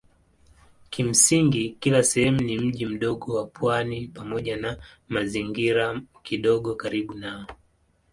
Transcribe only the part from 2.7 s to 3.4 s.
mdogo